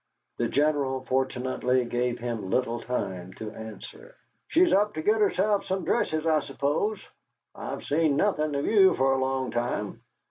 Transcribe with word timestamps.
The 0.37 0.47
General 0.47 1.01
fortunately 1.05 1.85
gave 1.85 2.17
him 2.17 2.49
little 2.49 2.79
time 2.79 3.35
to 3.35 3.51
answer. 3.51 4.15
"She's 4.47 4.73
up 4.73 4.95
to 4.95 5.03
get 5.03 5.21
herself 5.21 5.67
some 5.67 5.85
dresses, 5.85 6.25
I 6.25 6.39
suppose? 6.39 7.07
I've 7.53 7.83
seen 7.85 8.15
nothing 8.15 8.55
of 8.55 8.65
you 8.65 8.95
for 8.95 9.13
a 9.13 9.19
long 9.21 9.51
time. 9.51 10.01